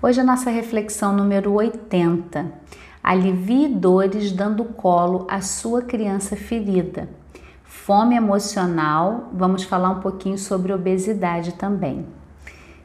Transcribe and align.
Hoje 0.00 0.20
a 0.20 0.24
nossa 0.24 0.48
reflexão 0.48 1.12
número 1.12 1.52
80. 1.54 2.46
Alivie 3.02 3.66
dores 3.66 4.30
dando 4.30 4.64
colo 4.64 5.26
à 5.28 5.40
sua 5.40 5.82
criança 5.82 6.36
ferida. 6.36 7.08
Fome 7.64 8.14
emocional, 8.14 9.28
vamos 9.32 9.64
falar 9.64 9.90
um 9.90 9.98
pouquinho 9.98 10.38
sobre 10.38 10.72
obesidade 10.72 11.54
também. 11.54 12.06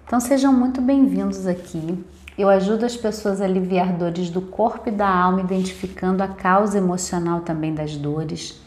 Então 0.03 0.19
sejam 0.19 0.51
muito 0.51 0.81
bem-vindos 0.81 1.45
aqui. 1.45 2.03
Eu 2.35 2.49
ajudo 2.49 2.83
as 2.83 2.97
pessoas 2.97 3.41
a 3.41 3.45
aliviar 3.45 3.93
dores 3.93 4.31
do 4.31 4.41
corpo 4.41 4.89
e 4.89 4.91
da 4.91 5.07
alma, 5.07 5.41
identificando 5.41 6.23
a 6.23 6.27
causa 6.27 6.79
emocional 6.79 7.41
também 7.41 7.75
das 7.75 7.95
dores. 7.95 8.59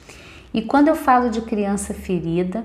E 0.55 0.63
quando 0.63 0.87
eu 0.87 0.95
falo 0.95 1.31
de 1.31 1.41
criança 1.41 1.93
ferida, 1.93 2.65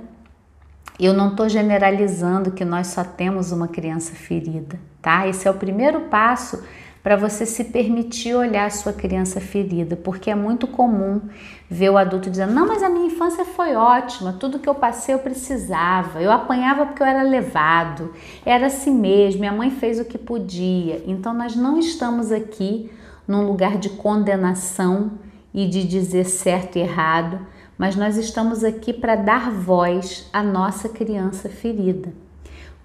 eu 1.06 1.14
não 1.14 1.30
estou 1.30 1.50
generalizando 1.50 2.52
que 2.52 2.64
nós 2.64 2.88
só 2.88 3.04
temos 3.04 3.52
uma 3.52 3.68
criança 3.68 4.14
ferida, 4.14 4.80
tá? 5.02 5.28
Esse 5.28 5.48
é 5.48 5.52
o 5.52 5.56
primeiro 5.56 6.02
passo 6.02 6.64
para 7.04 7.16
você 7.16 7.46
se 7.46 7.64
permitir 7.66 8.36
olhar 8.36 8.68
a 8.68 8.70
sua 8.70 8.94
criança 8.94 9.42
ferida, 9.42 9.96
porque 9.96 10.30
é 10.30 10.36
muito 10.36 10.68
comum 10.68 11.22
ver 11.70 11.90
o 11.90 11.98
adulto 11.98 12.30
dizendo: 12.30 12.54
Não, 12.54 12.68
mas 12.68 12.84
a 12.84 12.90
minha 12.90 13.08
infância 13.08 13.44
foi 13.44 13.76
ótima, 13.76 14.34
tudo 14.34 14.60
que 14.60 14.70
eu 14.70 14.76
passei 14.76 15.16
eu 15.16 15.20
precisava, 15.20 16.22
eu 16.22 16.32
apanhava 16.32 16.86
porque 16.86 17.02
eu 17.02 17.08
era 17.08 17.24
levado, 17.24 18.14
era 18.46 18.68
assim 18.68 18.94
mesmo, 18.94 19.40
minha 19.40 19.52
mãe 19.52 19.72
fez 19.72 20.00
o 20.00 20.06
que 20.06 20.18
podia. 20.18 21.02
Então, 21.08 21.34
nós 21.34 21.56
não 21.56 21.80
estamos 21.80 22.32
aqui 22.32 22.92
num 23.28 23.48
lugar 23.48 23.78
de 23.78 23.90
condenação 23.90 25.14
e 25.54 25.68
de 25.68 25.84
dizer 25.84 26.26
certo 26.26 26.78
e 26.78 26.82
errado 26.82 27.40
mas 27.82 27.96
nós 27.96 28.16
estamos 28.16 28.64
aqui 28.64 28.94
para 28.94 29.16
dar 29.16 29.50
voz 29.50 30.30
à 30.32 30.44
nossa 30.44 30.88
criança 30.88 31.50
ferida. 31.50 32.14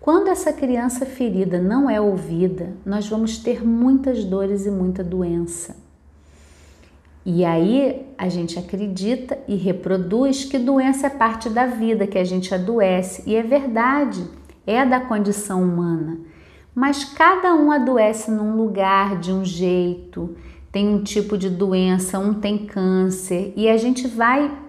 Quando 0.01 0.29
essa 0.29 0.55
criança 0.55 1.05
ferida 1.05 1.61
não 1.61 1.91
é 1.91 2.01
ouvida, 2.01 2.73
nós 2.83 3.07
vamos 3.07 3.37
ter 3.37 3.63
muitas 3.63 4.25
dores 4.25 4.65
e 4.65 4.71
muita 4.71 5.05
doença. 5.05 5.77
E 7.27 7.45
aí 7.45 8.07
a 8.17 8.31
gente 8.31 8.59
acredita 8.59 9.39
e 9.47 9.55
reproduz 9.55 10.47
que 10.47 10.59
doença 10.59 11.09
é 11.09 11.11
parte 11.11 11.51
da 11.51 11.67
vida, 11.67 12.07
que 12.07 12.17
a 12.17 12.25
gente 12.25 12.55
adoece, 12.55 13.23
e 13.27 13.37
é 13.37 13.43
verdade, 13.43 14.27
é 14.67 14.83
da 14.87 14.99
condição 14.99 15.63
humana. 15.63 16.21
Mas 16.75 17.05
cada 17.05 17.55
um 17.55 17.71
adoece 17.71 18.31
num 18.31 18.57
lugar, 18.57 19.21
de 19.21 19.31
um 19.31 19.45
jeito, 19.45 20.35
tem 20.73 20.89
um 20.89 21.03
tipo 21.03 21.37
de 21.37 21.51
doença, 21.51 22.19
um 22.19 22.33
tem 22.33 22.65
câncer, 22.65 23.53
e 23.55 23.69
a 23.69 23.77
gente 23.77 24.09
vai 24.09 24.65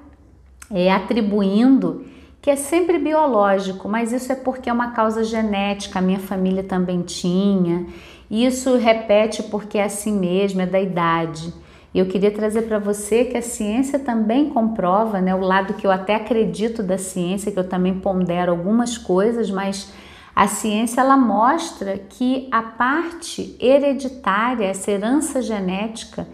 é, 0.72 0.92
atribuindo 0.92 2.06
que 2.42 2.52
é 2.52 2.56
sempre 2.56 2.98
biológico, 2.98 3.90
mas 3.90 4.14
isso 4.14 4.32
é 4.32 4.36
porque 4.36 4.70
é 4.70 4.74
uma 4.74 4.92
causa 4.92 5.24
genética, 5.24 6.00
a 6.00 6.02
minha 6.02 6.20
família 6.20 6.64
também 6.64 7.02
tinha. 7.02 7.86
Isso 8.32 8.78
repete 8.78 9.44
porque 9.44 9.78
é 9.78 9.84
assim 9.84 10.18
mesmo, 10.18 10.62
é 10.62 10.66
da 10.66 10.80
idade. 10.80 11.54
E 11.94 12.00
eu 12.00 12.06
queria 12.06 12.32
trazer 12.32 12.62
para 12.62 12.80
você 12.80 13.26
que 13.26 13.38
a 13.38 13.42
ciência 13.42 14.00
também 14.00 14.50
comprova, 14.50 15.20
né, 15.20 15.36
o 15.36 15.42
lado 15.42 15.74
que 15.74 15.86
eu 15.86 15.92
até 15.92 16.16
acredito 16.16 16.84
da 16.84 16.98
ciência, 16.98 17.52
que 17.52 17.60
eu 17.60 17.68
também 17.68 18.00
pondero 18.00 18.52
algumas 18.52 18.98
coisas, 18.98 19.50
mas 19.50 19.92
a 20.36 20.48
ciência 20.48 21.02
ela 21.02 21.18
mostra 21.18 21.98
que 21.98 22.48
a 22.52 22.62
parte 22.62 23.58
hereditária, 23.60 24.66
essa 24.66 24.92
herança 24.92 25.42
genética, 25.42 26.28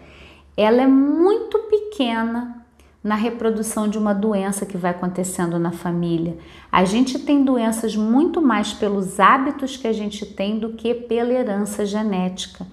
ela 0.56 0.82
é 0.82 0.86
muito 0.86 1.58
pequena 1.60 2.63
na 3.04 3.16
reprodução 3.16 3.86
de 3.86 3.98
uma 3.98 4.14
doença 4.14 4.64
que 4.64 4.78
vai 4.78 4.92
acontecendo 4.92 5.58
na 5.58 5.70
família. 5.70 6.38
A 6.72 6.86
gente 6.86 7.18
tem 7.18 7.44
doenças 7.44 7.94
muito 7.94 8.40
mais 8.40 8.72
pelos 8.72 9.20
hábitos 9.20 9.76
que 9.76 9.86
a 9.86 9.92
gente 9.92 10.24
tem 10.24 10.58
do 10.58 10.70
que 10.70 10.94
pela 10.94 11.30
herança 11.30 11.84
genética. 11.84 12.66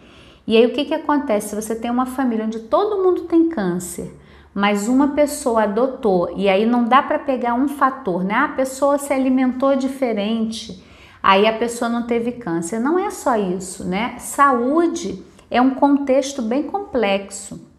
E 0.47 0.55
aí 0.55 0.65
o 0.65 0.71
que, 0.71 0.85
que 0.85 0.93
acontece? 0.93 1.49
Se 1.49 1.55
você 1.55 1.75
tem 1.75 1.91
uma 1.91 2.05
família 2.05 2.45
onde 2.45 2.59
todo 2.59 3.03
mundo 3.03 3.23
tem 3.23 3.49
câncer, 3.49 4.17
mas 4.53 4.87
uma 4.87 5.09
pessoa 5.09 5.63
adotou, 5.63 6.33
e 6.37 6.47
aí 6.47 6.65
não 6.65 6.85
dá 6.85 7.03
para 7.03 7.19
pegar 7.19 7.53
um 7.53 7.67
fator, 7.67 8.23
né? 8.23 8.33
Ah, 8.33 8.45
a 8.45 8.49
pessoa 8.49 8.97
se 8.97 9.11
alimentou 9.11 9.75
diferente, 9.75 10.81
aí 11.21 11.45
a 11.45 11.57
pessoa 11.57 11.89
não 11.89 12.03
teve 12.03 12.33
câncer. 12.33 12.79
Não 12.79 12.97
é 12.97 13.09
só 13.09 13.35
isso, 13.35 13.83
né? 13.83 14.15
Saúde 14.17 15.21
é 15.49 15.61
um 15.61 15.71
contexto 15.71 16.41
bem 16.41 16.63
complexo 16.63 17.70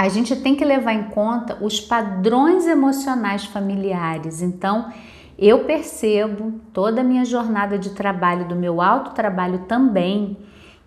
a 0.00 0.08
gente 0.08 0.34
tem 0.34 0.56
que 0.56 0.64
levar 0.64 0.94
em 0.94 1.10
conta 1.10 1.58
os 1.60 1.78
padrões 1.78 2.66
emocionais 2.66 3.44
familiares. 3.44 4.40
Então, 4.40 4.90
eu 5.38 5.64
percebo 5.64 6.58
toda 6.72 7.02
a 7.02 7.04
minha 7.04 7.22
jornada 7.22 7.78
de 7.78 7.90
trabalho, 7.90 8.48
do 8.48 8.56
meu 8.56 8.80
autotrabalho 8.80 9.66
também, 9.68 10.38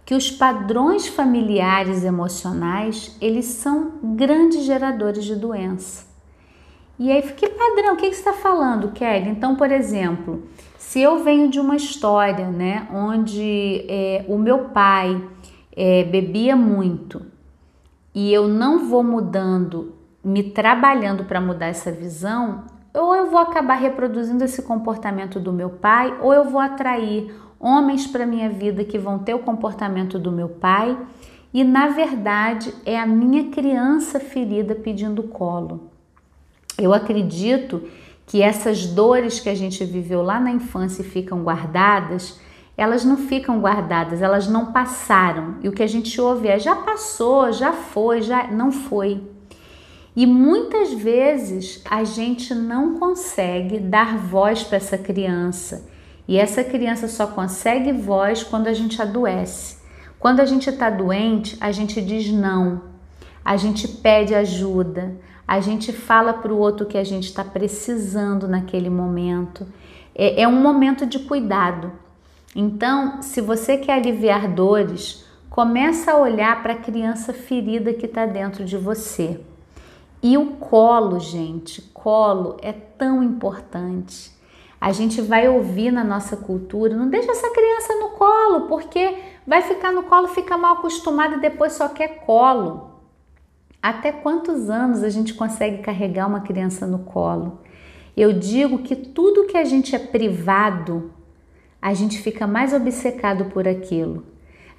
que 0.03 0.15
os 0.15 0.31
padrões 0.31 1.07
familiares 1.07 2.03
emocionais, 2.03 3.15
eles 3.21 3.45
são 3.45 3.99
grandes 4.01 4.63
geradores 4.63 5.25
de 5.25 5.35
doença. 5.35 6.07
E 6.97 7.11
aí, 7.11 7.21
que 7.21 7.49
padrão? 7.49 7.93
O 7.93 7.97
que 7.97 8.07
você 8.07 8.17
está 8.17 8.33
falando, 8.33 8.93
Kelly? 8.93 9.29
Então, 9.29 9.55
por 9.55 9.71
exemplo, 9.71 10.41
se 10.75 10.99
eu 10.99 11.23
venho 11.23 11.51
de 11.51 11.59
uma 11.59 11.75
história, 11.75 12.47
né, 12.47 12.87
onde 12.91 13.85
é, 13.87 14.25
o 14.27 14.39
meu 14.39 14.69
pai 14.69 15.23
é, 15.71 16.03
bebia 16.03 16.55
muito 16.55 17.31
e 18.13 18.31
eu 18.31 18.47
não 18.47 18.87
vou 18.87 19.03
mudando, 19.03 19.93
me 20.23 20.43
trabalhando 20.43 21.25
para 21.25 21.41
mudar 21.41 21.67
essa 21.67 21.91
visão, 21.91 22.63
ou 22.93 23.15
eu 23.15 23.29
vou 23.29 23.39
acabar 23.39 23.75
reproduzindo 23.75 24.43
esse 24.43 24.61
comportamento 24.61 25.39
do 25.39 25.51
meu 25.51 25.69
pai, 25.69 26.15
ou 26.21 26.33
eu 26.33 26.45
vou 26.45 26.61
atrair 26.61 27.33
homens 27.59 28.05
para 28.05 28.25
minha 28.25 28.49
vida 28.49 28.83
que 28.83 28.99
vão 28.99 29.17
ter 29.17 29.33
o 29.33 29.39
comportamento 29.39 30.19
do 30.19 30.31
meu 30.31 30.49
pai, 30.49 30.97
e 31.53 31.63
na 31.63 31.87
verdade 31.87 32.73
é 32.85 32.99
a 32.99 33.05
minha 33.05 33.49
criança 33.49 34.19
ferida 34.19 34.75
pedindo 34.75 35.23
colo. 35.23 35.89
Eu 36.77 36.93
acredito 36.93 37.83
que 38.25 38.41
essas 38.41 38.85
dores 38.85 39.39
que 39.39 39.49
a 39.49 39.55
gente 39.55 39.83
viveu 39.85 40.21
lá 40.21 40.39
na 40.39 40.51
infância 40.51 41.01
e 41.01 41.05
ficam 41.05 41.43
guardadas, 41.43 42.39
elas 42.75 43.05
não 43.05 43.17
ficam 43.17 43.59
guardadas, 43.59 44.21
elas 44.21 44.47
não 44.47 44.71
passaram. 44.71 45.55
E 45.61 45.69
o 45.69 45.71
que 45.71 45.83
a 45.83 45.87
gente 45.87 46.19
ouve 46.19 46.47
é 46.47 46.57
já 46.57 46.75
passou, 46.75 47.51
já 47.51 47.71
foi, 47.71 48.21
já 48.21 48.47
não 48.47 48.71
foi. 48.71 49.21
E 50.15 50.25
muitas 50.25 50.93
vezes 50.93 51.81
a 51.89 52.03
gente 52.03 52.53
não 52.53 52.99
consegue 52.99 53.79
dar 53.79 54.17
voz 54.17 54.63
para 54.63 54.77
essa 54.77 54.97
criança. 54.97 55.89
E 56.27 56.37
essa 56.37 56.63
criança 56.63 57.07
só 57.07 57.27
consegue 57.27 57.91
voz 57.91 58.43
quando 58.43 58.67
a 58.67 58.73
gente 58.73 59.01
adoece. 59.01 59.77
Quando 60.19 60.39
a 60.39 60.45
gente 60.45 60.69
está 60.69 60.89
doente, 60.89 61.57
a 61.59 61.71
gente 61.71 62.01
diz 62.01 62.31
não, 62.31 62.83
a 63.43 63.57
gente 63.57 63.87
pede 63.87 64.33
ajuda, 64.33 65.17
a 65.45 65.59
gente 65.59 65.91
fala 65.91 66.31
para 66.31 66.53
o 66.53 66.57
outro 66.57 66.85
que 66.85 66.97
a 66.97 67.03
gente 67.03 67.25
está 67.25 67.43
precisando 67.43 68.47
naquele 68.47 68.89
momento. 68.89 69.67
É, 70.15 70.43
é 70.43 70.47
um 70.47 70.61
momento 70.61 71.05
de 71.05 71.19
cuidado. 71.19 71.91
Então, 72.55 73.21
se 73.21 73.41
você 73.41 73.77
quer 73.77 73.93
aliviar 73.93 74.47
dores, 74.47 75.25
começa 75.49 76.11
a 76.11 76.17
olhar 76.17 76.61
para 76.61 76.73
a 76.73 76.77
criança 76.77 77.33
ferida 77.33 77.93
que 77.93 78.05
está 78.05 78.25
dentro 78.25 78.63
de 78.63 78.77
você. 78.77 79.39
E 80.21 80.37
o 80.37 80.53
colo, 80.53 81.19
gente, 81.19 81.81
colo 81.93 82.57
é 82.61 82.71
tão 82.71 83.23
importante. 83.23 84.31
A 84.79 84.91
gente 84.91 85.21
vai 85.21 85.47
ouvir 85.47 85.91
na 85.91 86.03
nossa 86.03 86.37
cultura, 86.37 86.95
não 86.95 87.09
deixa 87.09 87.31
essa 87.31 87.49
criança 87.51 87.95
no 87.95 88.09
colo, 88.09 88.61
porque 88.67 89.17
vai 89.47 89.61
ficar 89.61 89.91
no 89.91 90.03
colo, 90.03 90.27
fica 90.27 90.57
mal 90.57 90.73
acostumada 90.75 91.35
e 91.35 91.41
depois 91.41 91.73
só 91.73 91.89
quer 91.89 92.19
colo. 92.25 92.91
Até 93.81 94.11
quantos 94.11 94.69
anos 94.69 95.03
a 95.03 95.09
gente 95.09 95.33
consegue 95.33 95.81
carregar 95.81 96.27
uma 96.27 96.41
criança 96.41 96.85
no 96.85 96.99
colo? 96.99 97.59
Eu 98.15 98.31
digo 98.31 98.79
que 98.79 98.95
tudo 98.95 99.45
que 99.45 99.57
a 99.57 99.65
gente 99.65 99.95
é 99.95 99.99
privado 99.99 101.11
a 101.83 101.93
gente 101.93 102.17
fica 102.19 102.47
mais 102.47 102.71
obcecado 102.71 103.45
por 103.51 103.67
aquilo. 103.67 104.25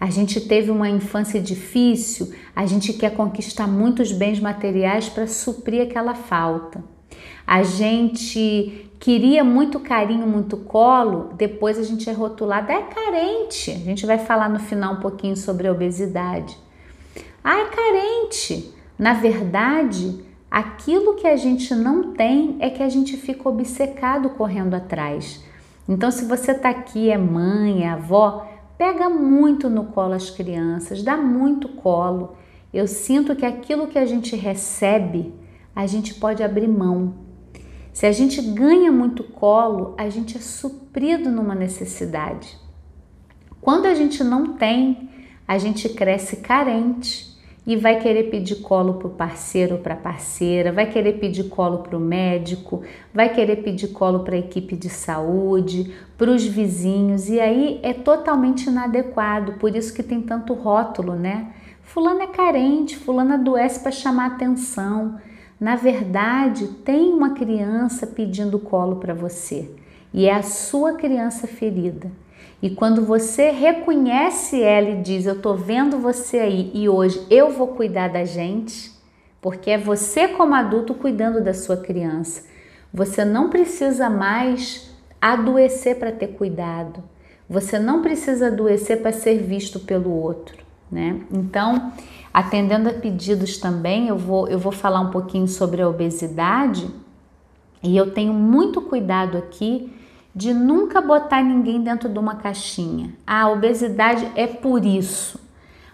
A 0.01 0.09
gente 0.09 0.41
teve 0.41 0.71
uma 0.71 0.89
infância 0.89 1.39
difícil, 1.39 2.33
a 2.57 2.65
gente 2.65 2.95
quer 2.95 3.15
conquistar 3.15 3.67
muitos 3.67 4.11
bens 4.11 4.41
materiais 4.41 5.07
para 5.11 5.27
suprir 5.27 5.83
aquela 5.83 6.15
falta. 6.15 6.83
A 7.47 7.63
gente 7.63 8.91
queria 8.99 9.45
muito 9.45 9.79
carinho, 9.81 10.27
muito 10.27 10.57
colo, 10.57 11.35
depois 11.37 11.79
a 11.79 11.83
gente 11.83 12.09
é 12.09 12.13
rotulado, 12.15 12.73
é 12.73 12.81
carente. 12.81 13.71
A 13.71 13.75
gente 13.75 14.07
vai 14.07 14.17
falar 14.17 14.49
no 14.49 14.59
final 14.59 14.95
um 14.95 15.01
pouquinho 15.01 15.37
sobre 15.37 15.69
a 15.69 15.73
obesidade. 15.73 16.57
Ah, 17.45 17.59
é 17.59 17.67
carente. 17.67 18.75
Na 18.99 19.13
verdade, 19.13 20.25
aquilo 20.51 21.17
que 21.17 21.27
a 21.27 21.37
gente 21.37 21.75
não 21.75 22.15
tem 22.15 22.57
é 22.61 22.71
que 22.71 22.83
a 22.83 22.89
gente 22.89 23.15
fica 23.19 23.47
obcecado 23.47 24.31
correndo 24.31 24.73
atrás. 24.73 25.45
Então, 25.89 26.11
se 26.11 26.25
você 26.25 26.53
está 26.53 26.71
aqui, 26.71 27.11
é 27.11 27.19
mãe, 27.19 27.85
é 27.85 27.91
avó, 27.91 28.47
pega 28.79 29.09
muito 29.09 29.69
no 29.69 29.85
colo 29.87 30.15
as 30.15 30.31
crianças, 30.31 31.03
dá 31.03 31.17
muito 31.17 31.69
colo. 31.69 32.37
Eu 32.73 32.87
sinto 32.87 33.37
que 33.37 33.45
aquilo 33.45 33.87
que 33.87 33.99
a 33.99 34.07
gente 34.07 34.35
recebe, 34.35 35.35
a 35.75 35.87
gente 35.87 36.15
pode 36.15 36.43
abrir 36.43 36.69
mão. 36.69 37.15
Se 37.93 38.07
a 38.07 38.13
gente 38.13 38.41
ganha 38.41 38.91
muito 38.91 39.23
colo, 39.23 39.95
a 39.97 40.09
gente 40.09 40.37
é 40.37 40.41
suprido 40.41 41.31
numa 41.31 41.55
necessidade. 41.55 42.59
Quando 43.61 43.87
a 43.87 43.95
gente 43.95 44.25
não 44.25 44.55
tem, 44.55 45.09
a 45.47 45.59
gente 45.59 45.89
cresce 45.89 46.39
carente 46.39 47.34
e 47.67 47.77
vai 47.77 47.99
querer 47.99 48.25
pedir 48.25 48.57
colo 48.57 48.95
para 48.95 49.09
o 49.09 49.11
parceiro 49.11 49.77
ou 49.77 49.81
para 49.81 49.95
a 49.95 49.97
parceira, 49.97 50.71
vai 50.71 50.91
querer 50.91 51.15
pedir 51.15 51.45
colo 51.45 51.79
para 51.79 51.97
o 51.97 52.01
médico, 52.01 52.83
vai 53.13 53.31
querer 53.31 53.57
pedir 53.63 53.89
colo 53.89 54.21
para 54.21 54.35
a 54.35 54.39
equipe 54.39 54.77
de 54.77 54.91
saúde, 54.91 55.95
para 56.19 56.31
os 56.31 56.45
vizinhos, 56.45 57.29
e 57.29 57.41
aí 57.41 57.81
é 57.83 57.95
totalmente 57.95 58.67
inadequado, 58.67 59.55
por 59.55 59.75
isso 59.75 59.95
que 59.95 60.03
tem 60.03 60.21
tanto 60.21 60.53
rótulo, 60.53 61.15
né? 61.15 61.53
Fulano 61.83 62.23
é 62.23 62.27
carente, 62.27 62.97
fulano 62.97 63.35
adoece 63.35 63.81
para 63.81 63.93
chamar 63.93 64.27
atenção. 64.27 65.19
Na 65.61 65.77
verdade, 65.77 66.67
tem 66.85 67.13
uma 67.13 67.31
criança 67.31 68.07
pedindo 68.07 68.59
colo 68.59 68.97
para 68.97 69.15
você 69.15 69.71
e 70.13 70.27
é 70.27 70.35
a 70.35 70.43
sua 70.43 70.95
criança 70.95 71.47
ferida. 71.47 72.11
E 72.63 72.71
quando 72.71 73.05
você 73.05 73.51
reconhece 73.51 74.63
ela 74.63 74.91
e 74.91 75.03
diz: 75.03 75.27
Eu 75.27 75.35
estou 75.35 75.55
vendo 75.55 75.99
você 75.99 76.39
aí 76.39 76.71
e 76.73 76.89
hoje 76.89 77.25
eu 77.31 77.51
vou 77.51 77.69
cuidar 77.69 78.09
da 78.09 78.25
gente, 78.25 78.91
porque 79.41 79.71
é 79.71 79.79
você, 79.79 80.29
como 80.29 80.55
adulto, 80.55 80.95
cuidando 80.95 81.43
da 81.43 81.53
sua 81.53 81.77
criança. 81.77 82.45
Você 82.93 83.25
não 83.25 83.51
precisa 83.51 84.09
mais 84.09 84.91
adoecer 85.21 85.99
para 85.99 86.13
ter 86.13 86.29
cuidado. 86.29 87.03
Você 87.49 87.79
não 87.79 88.01
precisa 88.01 88.47
adoecer 88.47 89.03
para 89.03 89.13
ser 89.13 89.43
visto 89.43 89.81
pelo 89.81 90.11
outro, 90.11 90.57
né? 90.91 91.21
Então, 91.31 91.93
atendendo 92.33 92.89
a 92.89 92.93
pedidos 92.95 93.59
também, 93.59 94.09
eu 94.09 94.17
vou, 94.17 94.49
eu 94.49 94.59
vou 94.59 94.73
falar 94.73 95.01
um 95.01 95.11
pouquinho 95.11 95.47
sobre 95.47 95.83
a 95.83 95.89
obesidade 95.89 96.89
e 97.83 97.95
eu 97.95 98.11
tenho 98.13 98.33
muito 98.33 98.81
cuidado 98.81 99.37
aqui 99.37 99.93
de 100.35 100.53
nunca 100.53 101.01
botar 101.01 101.43
ninguém 101.43 101.81
dentro 101.81 102.09
de 102.09 102.19
uma 102.19 102.35
caixinha. 102.35 103.15
A 103.25 103.49
obesidade 103.49 104.29
é 104.35 104.47
por 104.47 104.85
isso, 104.85 105.41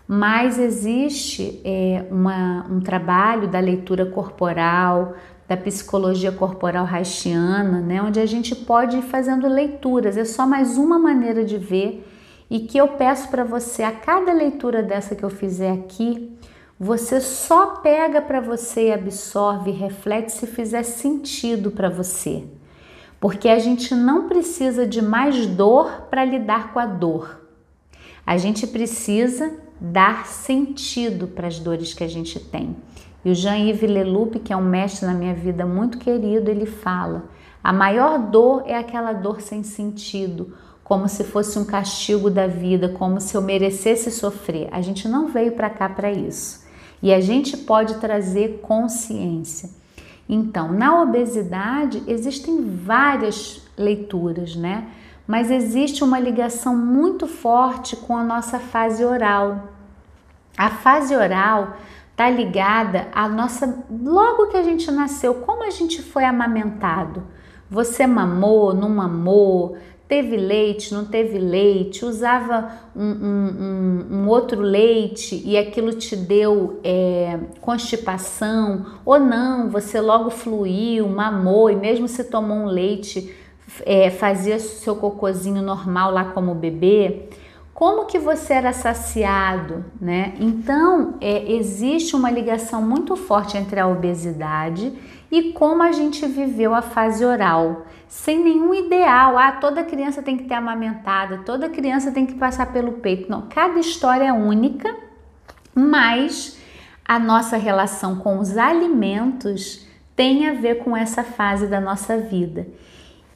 mas 0.08 0.58
existe 0.58 1.60
é, 1.62 2.06
uma, 2.10 2.66
um 2.70 2.80
trabalho 2.80 3.46
da 3.48 3.60
leitura 3.60 4.06
corporal, 4.06 5.14
da 5.46 5.56
psicologia 5.56 6.32
corporal 6.32 6.86
haitiana, 6.86 7.80
né, 7.80 8.00
onde 8.00 8.18
a 8.18 8.26
gente 8.26 8.54
pode 8.54 8.96
ir 8.96 9.02
fazendo 9.02 9.46
leituras. 9.46 10.16
É 10.16 10.24
só 10.24 10.46
mais 10.46 10.78
uma 10.78 10.98
maneira 10.98 11.44
de 11.44 11.58
ver 11.58 12.06
e 12.48 12.60
que 12.60 12.78
eu 12.78 12.88
peço 12.88 13.28
para 13.28 13.44
você 13.44 13.82
a 13.82 13.92
cada 13.92 14.32
leitura 14.32 14.82
dessa 14.82 15.14
que 15.14 15.22
eu 15.22 15.30
fizer 15.30 15.72
aqui, 15.72 16.36
você 16.78 17.20
só 17.20 17.76
pega 17.76 18.22
para 18.22 18.40
você 18.40 18.90
absorve, 18.90 19.70
reflete 19.70 20.32
se 20.32 20.46
fizer 20.46 20.82
sentido 20.82 21.70
para 21.70 21.90
você 21.90 22.44
porque 23.20 23.50
a 23.50 23.58
gente 23.58 23.94
não 23.94 24.26
precisa 24.26 24.86
de 24.86 25.02
mais 25.02 25.46
dor 25.46 26.06
para 26.10 26.24
lidar 26.24 26.72
com 26.72 26.78
a 26.78 26.86
dor. 26.86 27.46
A 28.26 28.38
gente 28.38 28.66
precisa 28.66 29.52
dar 29.78 30.26
sentido 30.26 31.26
para 31.26 31.46
as 31.46 31.58
dores 31.58 31.92
que 31.92 32.02
a 32.02 32.08
gente 32.08 32.40
tem. 32.40 32.74
E 33.22 33.30
o 33.30 33.34
Jean-Yves 33.34 33.90
Leloup, 33.90 34.38
que 34.38 34.52
é 34.52 34.56
um 34.56 34.64
mestre 34.64 35.06
na 35.06 35.12
minha 35.12 35.34
vida 35.34 35.66
muito 35.66 35.98
querido, 35.98 36.50
ele 36.50 36.64
fala: 36.64 37.28
a 37.62 37.72
maior 37.72 38.18
dor 38.18 38.62
é 38.66 38.76
aquela 38.76 39.12
dor 39.12 39.42
sem 39.42 39.62
sentido, 39.62 40.54
como 40.82 41.06
se 41.06 41.24
fosse 41.24 41.58
um 41.58 41.64
castigo 41.64 42.30
da 42.30 42.46
vida, 42.46 42.88
como 42.88 43.20
se 43.20 43.36
eu 43.36 43.42
merecesse 43.42 44.10
sofrer. 44.10 44.68
A 44.72 44.80
gente 44.80 45.06
não 45.06 45.28
veio 45.28 45.52
para 45.52 45.68
cá 45.68 45.88
para 45.88 46.10
isso. 46.10 46.64
E 47.02 47.12
a 47.12 47.20
gente 47.20 47.56
pode 47.56 47.94
trazer 47.96 48.60
consciência. 48.62 49.79
Então, 50.32 50.72
na 50.72 51.02
obesidade 51.02 52.04
existem 52.06 52.64
várias 52.64 53.66
leituras, 53.76 54.54
né? 54.54 54.86
Mas 55.26 55.50
existe 55.50 56.04
uma 56.04 56.20
ligação 56.20 56.76
muito 56.76 57.26
forte 57.26 57.96
com 57.96 58.16
a 58.16 58.22
nossa 58.22 58.60
fase 58.60 59.04
oral. 59.04 59.70
A 60.56 60.70
fase 60.70 61.16
oral 61.16 61.76
está 62.12 62.30
ligada 62.30 63.08
à 63.12 63.28
nossa 63.28 63.82
logo 63.90 64.46
que 64.46 64.56
a 64.56 64.62
gente 64.62 64.88
nasceu, 64.92 65.34
como 65.34 65.64
a 65.64 65.70
gente 65.70 66.00
foi 66.00 66.24
amamentado. 66.24 67.24
Você 67.68 68.06
mamou, 68.06 68.72
não 68.72 68.88
mamou, 68.88 69.78
teve 70.10 70.36
leite, 70.36 70.92
não 70.92 71.04
teve 71.04 71.38
leite, 71.38 72.04
usava 72.04 72.72
um, 72.96 73.04
um, 73.04 74.06
um, 74.10 74.28
outro 74.28 74.60
leite 74.60 75.40
e 75.46 75.56
aquilo 75.56 75.92
te 75.92 76.16
deu 76.16 76.80
é, 76.82 77.38
constipação, 77.60 78.86
ou 79.04 79.20
não, 79.20 79.70
você 79.70 80.00
logo 80.00 80.28
fluiu, 80.28 81.08
mamou 81.08 81.70
e 81.70 81.76
mesmo 81.76 82.08
se 82.08 82.24
tomou 82.24 82.56
um 82.56 82.66
leite, 82.66 83.32
é, 83.86 84.10
fazia 84.10 84.58
seu 84.58 84.96
cocôzinho 84.96 85.62
normal 85.62 86.10
lá 86.10 86.24
como 86.24 86.56
bebê. 86.56 87.28
Como 87.72 88.06
que 88.06 88.18
você 88.18 88.54
era 88.54 88.72
saciado, 88.72 89.84
né? 89.98 90.34
Então, 90.40 91.14
é, 91.20 91.52
existe 91.52 92.16
uma 92.16 92.30
ligação 92.30 92.82
muito 92.82 93.14
forte 93.16 93.56
entre 93.56 93.78
a 93.78 93.86
obesidade 93.86 94.92
e 95.30 95.52
como 95.52 95.82
a 95.82 95.92
gente 95.92 96.26
viveu 96.26 96.74
a 96.74 96.82
fase 96.82 97.24
oral 97.24 97.86
sem 98.10 98.42
nenhum 98.42 98.74
ideal. 98.74 99.38
Ah, 99.38 99.52
toda 99.52 99.84
criança 99.84 100.20
tem 100.20 100.36
que 100.36 100.44
ter 100.44 100.54
amamentada, 100.54 101.38
toda 101.46 101.68
criança 101.68 102.10
tem 102.10 102.26
que 102.26 102.34
passar 102.34 102.72
pelo 102.72 102.94
peito. 102.94 103.30
Não, 103.30 103.42
cada 103.42 103.78
história 103.78 104.24
é 104.24 104.32
única, 104.32 104.94
mas 105.74 106.58
a 107.04 107.18
nossa 107.18 107.56
relação 107.56 108.16
com 108.16 108.38
os 108.40 108.58
alimentos 108.58 109.86
tem 110.16 110.48
a 110.48 110.54
ver 110.54 110.82
com 110.82 110.96
essa 110.96 111.22
fase 111.22 111.68
da 111.68 111.80
nossa 111.80 112.18
vida. 112.18 112.66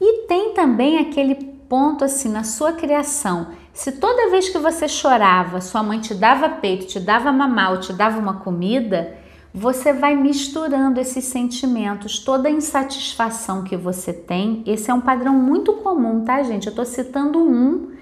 E 0.01 0.27
tem 0.27 0.53
também 0.53 0.99
aquele 0.99 1.37
ponto 1.69 2.05
assim 2.05 2.29
na 2.29 2.43
sua 2.43 2.73
criação. 2.73 3.49
Se 3.73 3.93
toda 3.93 4.31
vez 4.31 4.49
que 4.49 4.59
você 4.59 4.89
chorava, 4.89 5.61
sua 5.61 5.83
mãe 5.83 6.01
te 6.01 6.15
dava 6.15 6.49
peito, 6.49 6.87
te 6.87 7.01
dava 7.01 7.33
mamar 7.33 7.79
te 7.79 7.93
dava 7.93 8.19
uma 8.19 8.41
comida, 8.41 9.17
você 9.57 9.93
vai 9.93 10.17
misturando 10.17 10.99
esses 10.99 11.27
sentimentos, 11.27 12.19
toda 12.19 12.49
a 12.49 12.51
insatisfação 12.51 13.63
que 13.63 13.77
você 13.77 14.13
tem. 14.13 14.65
Esse 14.67 14.91
é 14.91 14.95
um 14.95 15.01
padrão 15.01 15.33
muito 15.33 15.75
comum, 15.75 16.25
tá, 16.25 16.43
gente? 16.43 16.67
Eu 16.67 16.71
estou 16.71 16.85
citando 16.85 17.39
um 17.39 17.95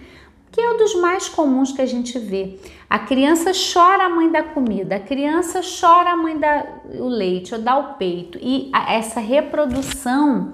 que 0.51 0.61
é 0.61 0.71
um 0.71 0.77
dos 0.77 0.95
mais 0.95 1.29
comuns 1.29 1.73
que 1.73 1.81
a 1.81 1.87
gente 1.87 2.19
vê. 2.19 2.59
A 2.89 2.99
criança 2.99 3.53
chora 3.53 4.05
a 4.05 4.09
mãe 4.09 4.31
da 4.31 4.43
comida, 4.43 4.97
a 4.97 5.01
criança 5.01 5.61
chora 5.63 6.11
a 6.11 6.17
mãe 6.17 6.39
da 6.39 6.67
o 6.99 7.09
leite 7.09 7.55
ou 7.55 7.61
dá 7.61 7.77
o 7.77 7.95
peito. 7.95 8.39
E 8.41 8.71
essa 8.89 9.21
reprodução 9.21 10.53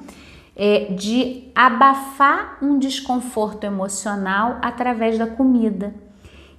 é, 0.56 0.92
de 0.92 1.44
abafar 1.54 2.58
um 2.62 2.78
desconforto 2.78 3.64
emocional 3.64 4.58
através 4.62 5.16
da 5.16 5.26
comida. 5.26 5.94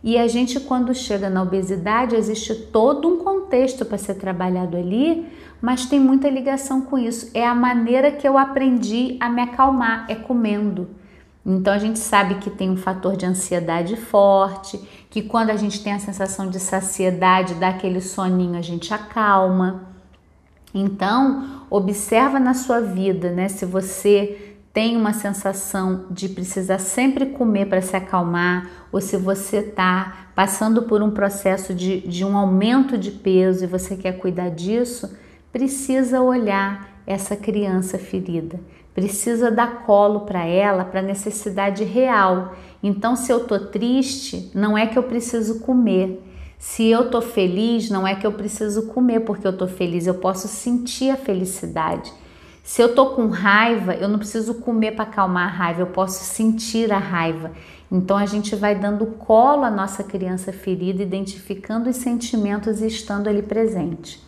E 0.03 0.17
a 0.17 0.27
gente, 0.27 0.59
quando 0.61 0.93
chega 0.93 1.29
na 1.29 1.43
obesidade, 1.43 2.15
existe 2.15 2.55
todo 2.55 3.07
um 3.07 3.17
contexto 3.17 3.83
para 3.83 3.97
ser 3.97 4.15
trabalhado 4.15 4.77
ali, 4.77 5.27
mas 5.61 5.85
tem 5.85 5.99
muita 5.99 6.29
ligação 6.29 6.81
com 6.81 6.97
isso. 6.97 7.29
É 7.33 7.45
a 7.45 7.53
maneira 7.53 8.11
que 8.11 8.27
eu 8.27 8.37
aprendi 8.37 9.17
a 9.19 9.29
me 9.29 9.41
acalmar, 9.41 10.05
é 10.07 10.15
comendo. 10.15 10.89
Então 11.45 11.73
a 11.73 11.77
gente 11.77 11.99
sabe 11.99 12.35
que 12.35 12.49
tem 12.49 12.69
um 12.69 12.77
fator 12.77 13.17
de 13.17 13.25
ansiedade 13.25 13.95
forte, 13.95 14.79
que 15.09 15.21
quando 15.21 15.49
a 15.49 15.55
gente 15.57 15.83
tem 15.83 15.93
a 15.93 15.99
sensação 15.99 16.49
de 16.49 16.59
saciedade, 16.59 17.55
dá 17.55 17.69
aquele 17.69 17.99
soninho, 17.99 18.57
a 18.57 18.61
gente 18.61 18.93
acalma. 18.93 19.89
Então, 20.73 21.63
observa 21.69 22.39
na 22.39 22.53
sua 22.53 22.79
vida, 22.79 23.31
né, 23.31 23.49
se 23.49 23.65
você 23.65 24.48
tem 24.79 24.95
uma 24.95 25.11
sensação 25.11 26.05
de 26.09 26.29
precisar 26.29 26.79
sempre 26.79 27.25
comer 27.25 27.65
para 27.65 27.81
se 27.81 27.97
acalmar, 27.97 28.87
ou 28.93 29.01
se 29.01 29.17
você 29.17 29.57
está 29.57 30.29
passando 30.33 30.83
por 30.83 31.01
um 31.01 31.11
processo 31.11 31.73
de, 31.73 31.99
de 32.07 32.23
um 32.23 32.37
aumento 32.37 32.97
de 32.97 33.11
peso 33.11 33.65
e 33.65 33.67
você 33.67 33.97
quer 33.97 34.13
cuidar 34.13 34.47
disso, 34.47 35.13
precisa 35.51 36.21
olhar 36.21 37.01
essa 37.05 37.35
criança 37.35 37.99
ferida, 37.99 38.57
precisa 38.95 39.51
dar 39.51 39.83
colo 39.83 40.21
para 40.21 40.45
ela, 40.45 40.85
para 40.85 41.01
necessidade 41.01 41.83
real. 41.83 42.55
Então, 42.81 43.17
se 43.17 43.33
eu 43.33 43.41
tô 43.41 43.59
triste, 43.59 44.49
não 44.55 44.77
é 44.77 44.87
que 44.87 44.97
eu 44.97 45.03
preciso 45.03 45.59
comer. 45.59 46.23
Se 46.57 46.87
eu 46.87 47.11
tô 47.11 47.21
feliz, 47.21 47.89
não 47.89 48.07
é 48.07 48.15
que 48.15 48.25
eu 48.25 48.31
preciso 48.31 48.87
comer 48.87 49.25
porque 49.25 49.45
eu 49.45 49.57
tô 49.57 49.67
feliz, 49.67 50.07
eu 50.07 50.15
posso 50.15 50.47
sentir 50.47 51.09
a 51.09 51.17
felicidade. 51.17 52.13
Se 52.69 52.83
eu 52.83 52.93
tô 52.93 53.07
com 53.07 53.29
raiva, 53.29 53.95
eu 53.95 54.07
não 54.07 54.19
preciso 54.19 54.53
comer 54.53 54.91
para 54.91 55.05
acalmar 55.05 55.47
a 55.47 55.51
raiva, 55.51 55.81
eu 55.81 55.87
posso 55.87 56.23
sentir 56.23 56.93
a 56.93 56.99
raiva. 56.99 57.51
Então 57.91 58.15
a 58.15 58.27
gente 58.27 58.55
vai 58.55 58.75
dando 58.75 59.07
colo 59.07 59.63
à 59.63 59.71
nossa 59.71 60.03
criança 60.03 60.53
ferida, 60.53 61.01
identificando 61.01 61.89
os 61.89 61.95
sentimentos 61.95 62.79
e 62.79 62.85
estando 62.85 63.27
ali 63.27 63.41
presente. 63.41 64.23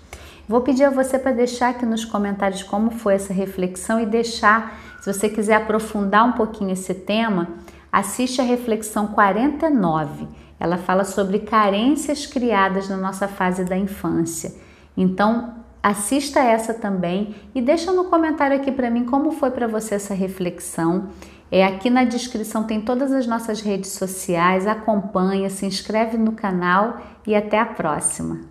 Vou 0.50 0.62
pedir 0.62 0.86
a 0.86 0.90
você 0.90 1.20
para 1.20 1.34
deixar 1.34 1.70
aqui 1.70 1.86
nos 1.86 2.04
comentários 2.04 2.64
como 2.64 2.90
foi 2.90 3.14
essa 3.14 3.32
reflexão 3.32 4.00
e 4.00 4.08
deixar, 4.08 4.76
se 5.02 5.14
você 5.14 5.30
quiser 5.30 5.58
aprofundar 5.58 6.26
um 6.26 6.32
pouquinho 6.32 6.72
esse 6.72 6.96
tema, 6.96 7.48
assiste 7.92 8.42
a 8.42 8.44
reflexão 8.44 9.06
49. 9.06 10.28
Ela 10.60 10.80
fala 10.80 11.04
sobre 11.04 11.38
carências 11.38 12.26
criadas 12.26 12.90
na 12.90 12.98
nossa 12.98 13.28
fase 13.28 13.64
da 13.64 13.78
infância. 13.78 14.52
Então, 14.98 15.61
Assista 15.82 16.40
essa 16.40 16.74
também 16.74 17.36
e 17.56 17.62
deixa 17.62 17.92
no 17.92 18.06
comentário 18.06 18.56
aqui 18.56 18.72
para 18.72 18.92
mim 18.92 19.04
como 19.06 19.32
foi 19.32 19.50
para 19.50 19.68
você 19.68 19.96
essa 19.96 20.14
reflexão. 20.14 21.10
É 21.52 21.66
aqui 21.66 21.90
na 21.90 22.04
descrição 22.04 22.64
tem 22.64 22.80
todas 22.80 23.12
as 23.12 23.26
nossas 23.26 23.62
redes 23.62 23.92
sociais, 23.92 24.68
acompanha, 24.68 25.50
se 25.50 25.66
inscreve 25.66 26.18
no 26.18 26.34
canal 26.34 27.02
e 27.26 27.36
até 27.36 27.60
a 27.60 27.66
próxima. 27.66 28.51